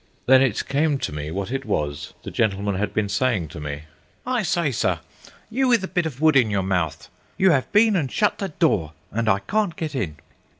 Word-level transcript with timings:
Then 0.25 0.41
it 0.41 0.67
came 0.67 0.97
to 0.97 1.13
me 1.13 1.29
what 1.29 1.51
it 1.51 1.63
was 1.63 2.15
the 2.23 2.31
gentleman 2.31 2.73
had 2.73 2.91
been 2.91 3.07
saying 3.07 3.49
to 3.49 3.59
me: 3.59 3.83
"I 4.25 4.41
say, 4.41 4.71
sir, 4.71 4.99
you 5.51 5.67
with 5.67 5.81
the 5.81 5.87
bit 5.87 6.07
of 6.07 6.19
wood 6.19 6.35
in 6.35 6.49
your 6.49 6.63
mouth, 6.63 7.07
you 7.37 7.51
have 7.51 7.71
been 7.71 7.95
and 7.95 8.11
shut 8.11 8.39
the 8.39 8.49
door 8.49 8.93
and 9.11 9.29
I 9.29 9.37
can't 9.37 9.75
get 9.75 9.93
in." 9.93 10.17